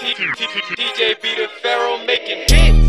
DJ 0.00 1.20
B 1.20 1.34
the 1.34 1.48
Pharaoh 1.60 1.98
making 2.06 2.44
hits. 2.48 2.87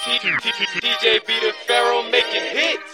DJ 0.00 1.26
B 1.26 1.32
the 1.40 1.52
Pharaoh 1.66 2.02
making 2.10 2.40
hits. 2.56 2.89